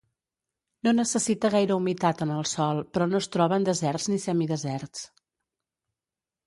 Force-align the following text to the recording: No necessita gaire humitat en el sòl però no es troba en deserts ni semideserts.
No 0.87 0.93
necessita 0.99 1.51
gaire 1.57 1.75
humitat 1.81 2.23
en 2.27 2.31
el 2.37 2.47
sòl 2.55 2.81
però 2.95 3.09
no 3.11 3.21
es 3.23 3.31
troba 3.37 3.61
en 3.61 3.69
deserts 3.71 4.09
ni 4.15 4.19
semideserts. 4.27 5.07